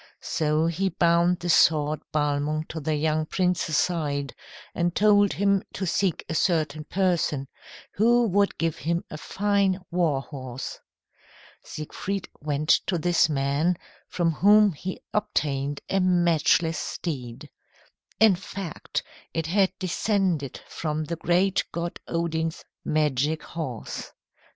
So 0.19 0.65
he 0.65 0.89
bound 0.89 1.41
the 1.41 1.49
sword 1.51 2.01
Balmung 2.11 2.65
to 2.69 2.79
the 2.79 2.95
young 2.95 3.27
prince's 3.27 3.77
side, 3.77 4.33
and 4.73 4.95
told 4.95 5.33
him 5.33 5.61
to 5.73 5.85
seek 5.85 6.25
a 6.27 6.33
certain 6.33 6.85
person, 6.85 7.47
who 7.93 8.27
would 8.27 8.57
give 8.57 8.77
him 8.77 9.03
a 9.11 9.19
fine 9.19 9.79
war 9.91 10.23
horse. 10.23 10.79
Siegfried 11.63 12.27
went 12.41 12.69
to 12.87 12.97
this 12.97 13.29
man, 13.29 13.77
from 14.07 14.31
whom 14.31 14.71
he 14.73 14.99
obtained 15.13 15.81
a 15.87 15.99
matchless 15.99 16.79
steed. 16.79 17.51
In 18.19 18.35
fact 18.35 19.03
it 19.35 19.45
had 19.45 19.71
descended 19.77 20.59
from 20.67 21.03
the 21.05 21.15
great 21.15 21.63
god 21.71 21.99
Odin's 22.07 22.65
magic 22.83 23.43
horse. 23.43 24.11